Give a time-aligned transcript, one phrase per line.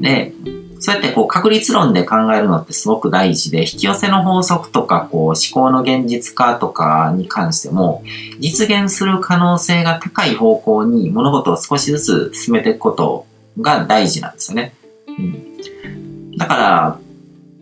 [0.00, 0.32] で、
[0.80, 8.02] そうやってこう確率論で考えるのってすごく大事で、引き寄せの法則とかこう思考の現実化とかに関しても、
[8.38, 13.26] 実現する可能性が高い方向に物事を少しずつ進めていくこと
[13.60, 14.74] が大事なんですよね。
[15.08, 16.98] うん、だから、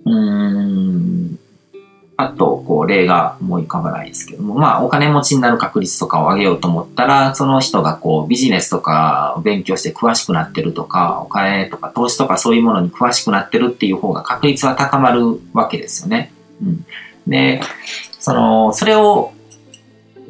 [0.04, 0.65] うん、
[2.18, 16.32] あと、こう、例が思い浮かばないですけども、まあ、お金持ちになる確率とかを上げようと思ったら、その人がこう、ビジネスとか勉強して詳しくなってるとか、お金とか投資とかそういうものに詳しくなってるっていう方が確率は高まるわけですよね。
[16.62, 16.86] うん。
[17.26, 17.60] で、
[18.18, 19.32] その、それを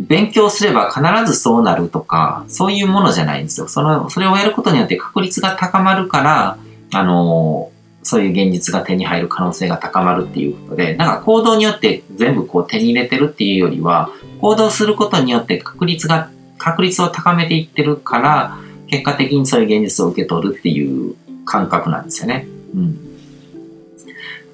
[0.01, 3.69] 勉強すれば必ずそうなるとか、そういうものじゃないんですよ。
[3.69, 6.59] その、それをやることによって確率が高まるから、
[6.93, 7.71] あの、
[8.07, 14.11] そういう現実が手に入る可能性が高まるっていうことで、なんか行動によって全部こう手に入れてるっていうよりは、
[14.41, 22.47] 行動することによって確率が、確率を高めていってるから、結果的にそういう現実を受け取るっていう感覚なんですよね。
[22.75, 22.99] うん。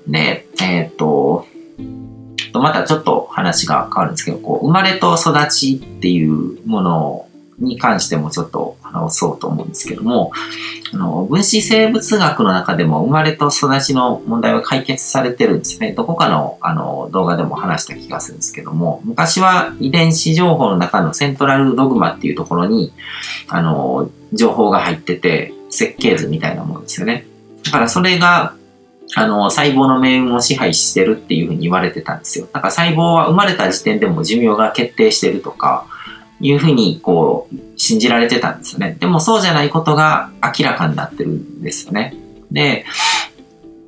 [0.08, 1.46] で、えっ、と、
[2.54, 7.26] またちょっと話が変わるんですけど、こう、生まれと育ちっていうもの
[7.58, 10.32] に関してもちょっと話そうと思うんですけども、
[10.92, 15.92] あの、分子生物学の中でも生まれと育ちの問題は解決されてるんですね。
[15.92, 22.92] どこかのあの動画でも話した気がするんですけども、昔は遺伝子情報の中のセントラルドグマっていうところに、
[23.48, 27.26] あの、情報が入ってて、設計図みたいなものですよね。
[27.64, 28.54] だからそれが、
[29.14, 32.46] あの、細胞の命運を支配してるっていうふうに言われてたんですよ。
[32.52, 35.86] だから細胞は生まれた時点でも寿命が決定してるとか、
[36.42, 38.96] いうふうに、こう、信じられてたんですよね。
[39.00, 42.14] でもそうじゃないことが明らかになってるんですよね。
[42.52, 42.84] で、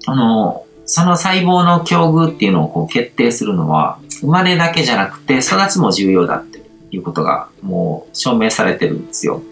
[0.07, 9.43] あの、その細胞の境遇っていうのをこう決定するのは、生まれだけじゃなくて育ちも重要だっていうことがもう証明されてるんですよ。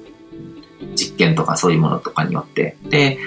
[0.96, 2.76] 実験とかそういうものとかによって。
[2.90, 3.18] で、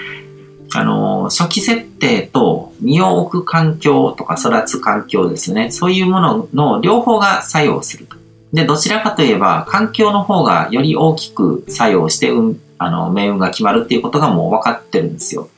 [0.74, 5.70] あの、初期設定と身を置く環境とか育つ環境ですね。
[5.70, 8.15] そういうものの両方が作用すると。
[8.56, 15.50] で、どちらかといえば、環境の方がより大きく作用して、うん、あの、命運が決まるっていうことがもう分かってるんですよ。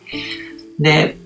[0.81, 1.16] で、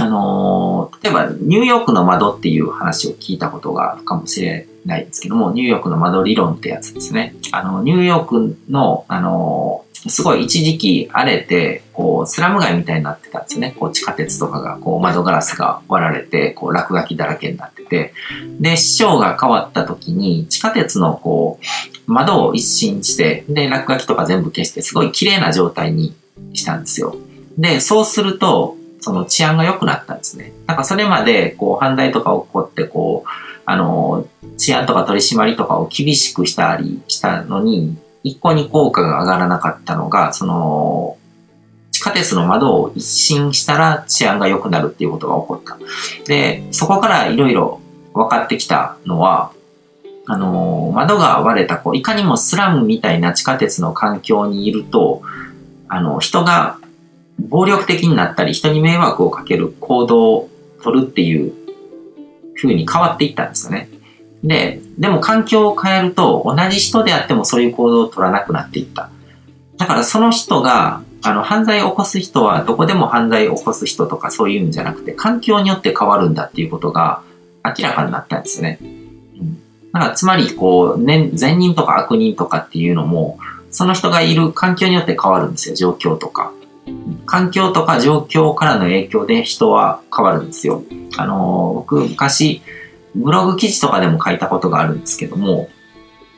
[0.00, 7.36] あのー、例えば、ニューヨークの窓っていう話を聞いたことがあるかもしれないですけども、ニューヨークの窓理論ってやつですね。
[7.52, 13.74] あの、ニューヨークの、あのすごい一時期荒れて、こう、スラム街みたいになってたんですよね。
[13.78, 18.14] こう、地下鉄とかが、こう、窓ガラスが割られて、こう、落書きだらけになってて、
[18.60, 21.58] で、市長が変わった時に、地下鉄の、こ
[22.06, 26.14] う、窓を一新して、で、落書きとか全部消して、すごい綺麗な状態に
[26.54, 27.16] したんですよ。
[27.56, 30.52] で、そうすると、その治安が良くなったんですね。
[30.66, 33.28] なんかそれまで、こう、犯罪とか起こって、こう、
[33.64, 34.26] あの、
[34.56, 41.16] 治安とか取り締まりとかを厳しくしたりしたのに、一向に効果が上がらなかったのが、その、
[41.90, 45.78] 地下鉄の窓を一新したら治安が良くなるっていうことが起こった。
[46.26, 47.80] で、そこからいろいろ
[48.14, 49.52] 分かってきたのは、
[50.26, 55.22] あの、窓が割れた、こう、いかにもスラムみたいな地下鉄の環境にいると、
[55.88, 56.78] あの、人が
[57.38, 60.50] 暴力的になったり、人に迷惑をかける行動を
[60.82, 61.52] 取るっていう
[62.56, 63.88] 風に変わっていったんですよね。
[64.42, 69.10] で、でも環境を変えると同じ人であってもそういう行動を取らなくなっていった。
[69.78, 77.22] だからその人が、あの、犯罪を起こす人はどこでも犯罪を起こす人とかそういうんじゃなくて、環境によって変わるんだっていうことが
[77.64, 78.78] 明らかになったんですよね。
[78.80, 79.58] うん。
[79.92, 83.38] だからつまり、こう、ね、善人とか悪人とかっていうのも、
[83.70, 86.52] その人がいる環境によって変わるんですよ、状況とか。
[87.26, 90.82] 環境とか状況からの影響で人は変わるんですよ。
[91.16, 92.62] あの、僕昔、
[93.18, 95.68] ブログ記事とかでも書いたことがあるんですけども、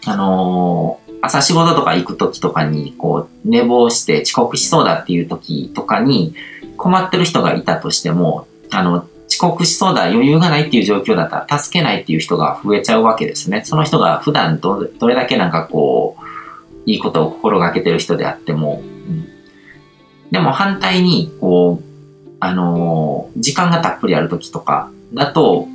[0.06, 6.34] あのー、朝仕事とか行く時とかに、こう、寝坊して遅刻しそうだっていう時とかに、
[6.76, 13.62] 困ってる人がいたとしても、あの、遅刻しそうだ、余裕がないっていう状況だったら、助けないっていう人が増えちゃうわけですね。
[13.64, 16.24] その人が普段どどれだけなんかこう、
[16.86, 19.28] いいことを心がけてる人であっても、うん、
[20.30, 21.84] でも反対に、こう、
[22.40, 25.68] あのー、時間がたっぷりある時とかだと、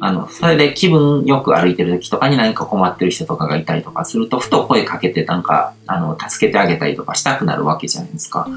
[0.00, 8.48] あの、それで気分よく歩いてる時とかに何か困ってる人とかがいたりとかすると、ふと声かけてなんか、あの、助けてあげたりとかしたくなるわけじゃないですか。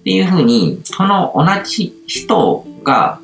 [0.00, 3.20] っていうふうに、その同じ人が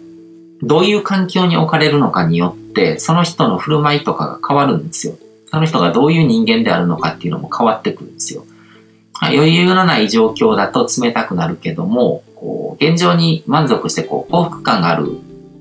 [0.62, 5.14] どういう環境に置かれるのかによって、その人の振る舞いとかが変わるんですよ。
[5.46, 8.44] その人がどういう人間であるのかっていうのも変わってくるんですよ。
[9.20, 15.18] 余裕のない状況だと冷たくなるけども、こう、現状に満足してこう、幸福感がある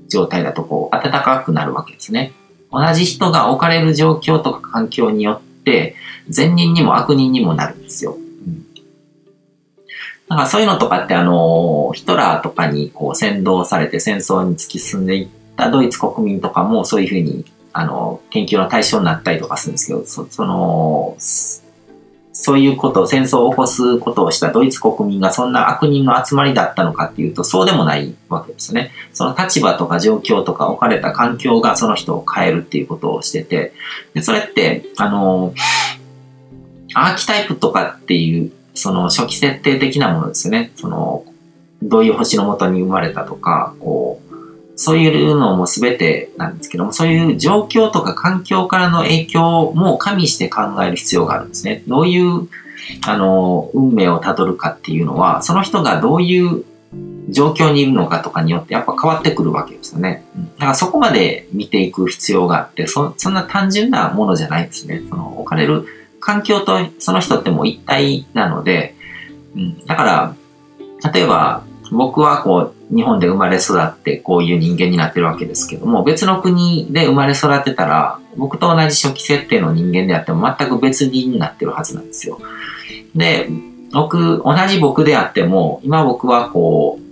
[0.08, 2.32] 状態だとこう暖かくなるわけですね。
[2.70, 5.96] 同じ人が置かれる状況とか環境によって
[6.28, 8.16] 善人にも悪人にもなるんですよ。
[10.28, 21.14] なんだからそういうのとかってあの、ヒトラーとかにこう先導されて戦争に突き進んでいったドイツ国民とかもそういうふうにあの、研究の対象になったりとかするんですけど、その、
[22.48, 28.90] そういうこと、戦争を起こすことをしたドイツ国民がそんな悪人の集まりだったのかっていうと、そうでもないわけですね。
[29.12, 33.74] その立場とか状況とか置かれた環境がその人を変えるっていうことをしてて、
[34.14, 35.52] でそれって、あの、
[36.94, 40.72] アーキタイプとかっていう、その初期設定的なものですね。
[40.76, 41.26] その、
[41.82, 44.27] どういう星のもとに生まれたとか、こう、
[44.78, 51.82] そういうのも全てなんですけども、そういう状況とか環境からの影響も加味して考える必要があるんですね。
[51.88, 52.48] どういう、
[53.04, 56.62] あの、運命をたどるかっていうのは、その人がどういう
[57.28, 60.22] 状況にいるのかとかによってやっぱ変わってくるわけですよね。
[60.58, 65.02] だからそこまで見ていく必要があって、そそんな単純なものじゃないですね。
[65.10, 65.86] その置かれる
[66.20, 68.94] 環境とその人ってもう一体なので、
[69.56, 70.34] うん、だから、
[71.12, 82.40] 例えば僕はこう、日本で生まれ育ってこういう人間になってるわけですけども、別の国で生まれ育ってたら、僕と同じ初期設定の人間であっても全く別人になってるはずなんですよ。
[83.14, 83.48] で、
[83.92, 87.08] 僕、同じ僕であっても、今僕はこう、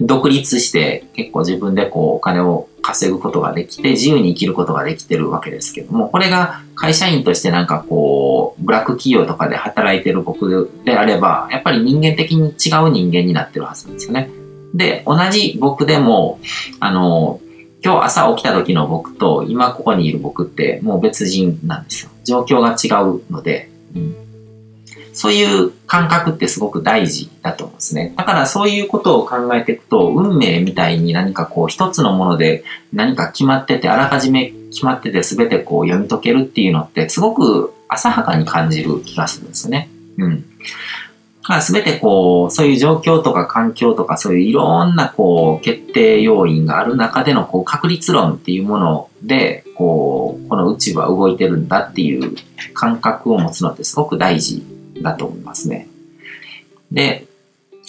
[0.00, 14.30] 独立して結構自分でこうお金を稼ぐことができて自由に生きることができてるわけですけども、これが会社員としてなんかこう、ブラック企業とかで働いてる僕であれば、やっぱり人間的に違う人間になってるはずなんですよね。
[14.74, 16.40] で、同じ僕でも、
[16.78, 17.40] あの、
[17.82, 22.10] 今日朝起きた時の僕と今ここにいる僕ってもう別人なんですよ。
[22.24, 24.14] 状況が違うので、うん、
[25.14, 28.12] そういう感覚ってすごく大事だと思うんですね。
[28.16, 39.88] だからそういうことを考えていくと、運命みたいに何かこう一つのもので何か決まってて、あらかじめ決まってて全てこう読み解けるっていうのってすごく浅はかに感じる気がするんですね。
[40.18, 40.44] うん。
[41.62, 52.34] すべてこう、そういう状況とか環境とかそういういろんなこう、決定要因がある中でのこう、確率論っていうもので、こう、この宇宙は動いてるんだっていう
[52.74, 54.62] 感覚を持つのってすごく大事
[55.00, 55.88] だと思いますね。
[56.92, 57.26] で、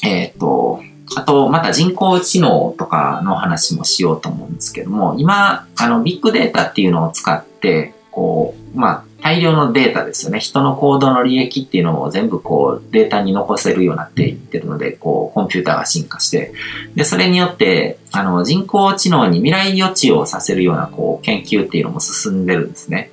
[0.03, 0.81] えっ、ー、と、
[1.15, 10.39] あと、また人工知能とかの話もしようと思うんですけども、今、あの、ビッグデータっていうのを使って、こう、まあ、大量のデータですよね。
[10.39, 16.53] 人の行動の履歴っていうのを全部こうデータに残せるようになっていってるので、こうコンピューターが進化して、
[16.95, 23.11] で、それによって、あの人工知能に未来予知をさせるようなこう研究っていうのも進んでるんですね。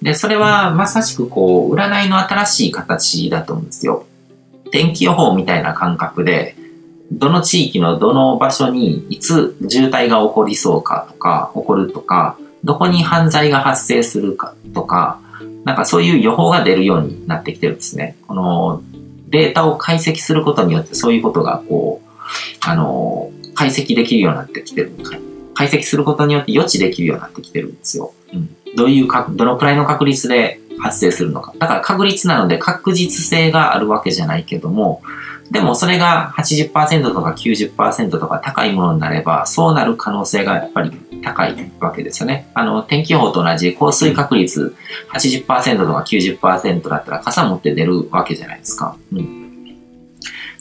[0.00, 4.06] で、それはまさしくこう占いの新しい形だと思うんですよ。
[4.72, 6.56] 天気予報みたいな感覚で、
[7.12, 15.20] どの地域のどの場所にいつ渋滞が起こりそうかとか、起こるとか、どこに犯罪が発生するかとか、
[15.64, 18.16] なんかそういう予報が出るようになってきてるんですね。
[18.26, 18.82] この
[19.28, 22.08] データを解析することによってそういうことがこう、
[22.66, 24.92] あの、解析できるようになってきてる。
[25.54, 28.12] 解析することによって予知できるようになってきてるんですよ。
[28.32, 28.50] うん。
[28.76, 31.54] どういうか、どのくらいの確率で発生するのか。
[31.58, 35.02] だから確率なので確実性があるわけじゃないけども、
[35.50, 40.90] でもそれが80%とか90%とか高いものになれば、そうなる可能性がやっぱり
[41.22, 42.48] 高いわけですよね。
[42.54, 44.74] あの、天気予報と同じ降水確率
[45.12, 48.96] 80%とか90%だったら傘持って出るわけじゃないですか。
[49.12, 49.44] うん。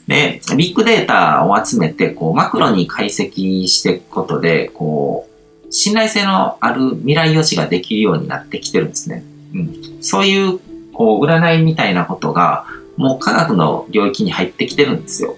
[0.08, 9.24] で、ビッグデータを集めて、こう、マクロに解析していくことで、こう、信頼性のある未来予知ができるようになってきてるんですね。
[9.54, 9.98] うん。
[10.02, 10.60] そういう、
[10.92, 12.66] こう、占いみたいなことが、
[12.98, 15.36] もう科学の領域に入ってきてるんですよ。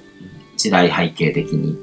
[0.57, 1.77] 時代背景的に。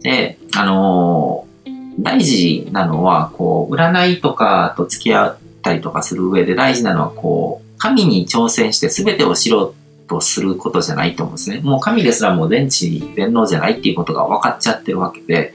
[0.00, 9.74] で、あのー、大事なのは、こう、占いとかと付き合ったりとかする上で大事なのは、こう、神に挑戦して全てを知ろう
[10.08, 11.60] とすることじゃないと思うんですね。
[11.60, 15.54] もう神ですらもう全知全能じゃないっていうことが分かっちゃってるわけで、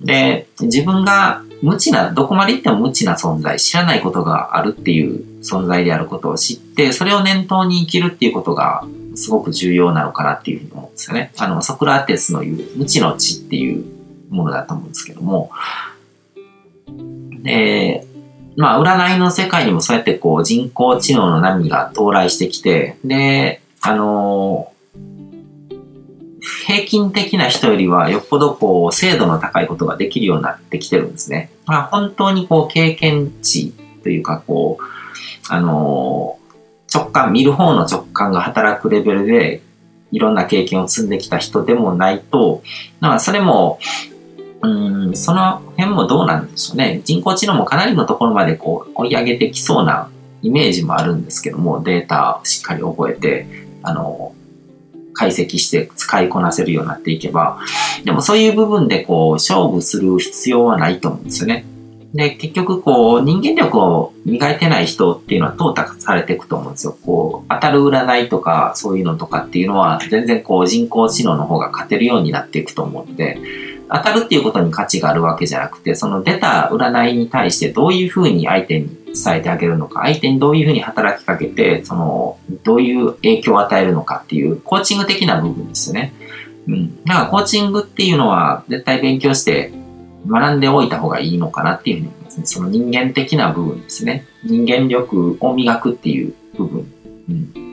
[0.00, 8.84] で、自分が無知な、どこまで行っても無知な存在、知らないことがあるっていう存在であることを知って、それを念頭に生きるっていうことが
[9.14, 11.32] すごく重要なのかなっていうふうに思うんですよね。
[11.36, 13.84] あの、ソクラテスの言う無知の知っていう
[14.30, 15.50] ものだと思うんですけども、
[17.42, 18.06] で、
[18.56, 24.72] まあ、占いの世界にもそうやってこう人工知能の波が到来してきて、で、あの
[26.66, 31.50] 平均的な人よりはよっぽどこう精度の高いことができるようになってきてるんですね。
[31.66, 34.84] まあ、本当にこう経験値というかこう、
[35.50, 36.38] あの
[36.92, 39.62] 直感、見る方の直感が働くレベルで
[40.10, 42.62] いろんな経験を積んできた人でもないと、
[43.00, 43.78] だからそれも、
[44.62, 47.02] うん、その辺もどうなんでしょうね。
[47.04, 50.10] 人工知能もかなりのところまでこう追い上げてきそうな
[50.42, 53.46] イメージもあるんですけども、データをしっかり覚えて、
[53.82, 54.32] あの、
[55.18, 57.58] 解析して使いこなせるようになっていけば、
[58.04, 61.64] でもそういう部分でこう、勝負する必要はないと思うんですよね。
[62.14, 66.96] で、結局こう、人間力を磨いてない人っていうのは淘汰されていくと思うんですよ。
[67.04, 73.38] こう、当たる占いとかそういうのとかっていうのは、全然こう、人工知能の方が勝てるようになっていくと思うので、
[73.90, 78.88] 当たるっていうことに価値があるわけじゃなくて、その出た占いに対してどういうふうに相手に
[79.24, 86.12] 伝えてあげるのか、相手にどういうふうに働きかけて、その、どういう影響を与えるのかっていう、コーチング的な部分ですよね。
[86.66, 87.04] うん。
[87.04, 89.72] だからコーチングっていうのは、絶対勉強して
[90.26, 92.46] 学んでおいた方がいいのかなっていうふうに思いますね。
[92.46, 94.26] その人間的な部分ですね。
[94.44, 96.92] 人間力を磨くっていう部分。
[97.28, 97.68] うん。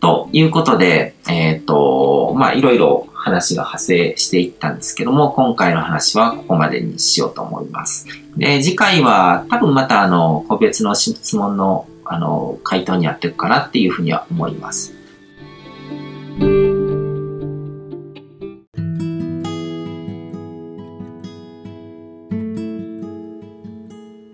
[0.00, 8.06] ということで、えっ、ー、と、まあ、いろいろ話が派生していったんですけども、今回の話はここまでにしようと思います。
[8.36, 14.94] で、次回は多分またあの、個別の質問のあの、回答にやっていくかなっていうふうには思います。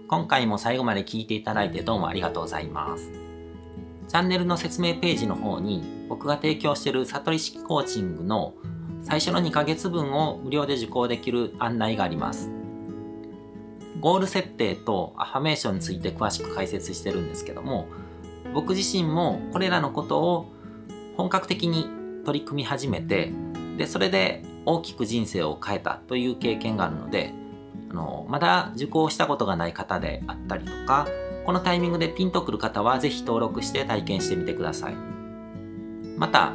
[0.06, 3.10] 今回も最後まで聞いていただいてどうもありがとうございます。
[4.08, 8.54] チャンネルの説明ページの方に僕が提供している悟り式コーチングの
[9.04, 12.50] 最初の2ヶ月分を無料で受講できる案内があります。
[14.00, 17.86] ゴール設定とアファメーションについて詳しく解説してるんですけども、
[18.54, 20.52] 僕自身もこれらのことを
[21.16, 21.88] 本格的に
[22.24, 23.32] 取り組み始めて、
[23.76, 27.32] で、それで大きく人生を変えたという経験があるので、
[27.90, 31.06] あの、まだ受講したことがない方であったりとか、
[31.44, 34.94] このタイミングでピンとくる方はぜひ登録して体験してみてください。
[36.16, 36.54] また、